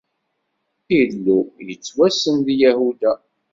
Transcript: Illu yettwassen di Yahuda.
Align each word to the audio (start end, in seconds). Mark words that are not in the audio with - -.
Illu 0.99 1.39
yettwassen 1.67 2.37
di 2.45 2.55
Yahuda. 2.61 3.13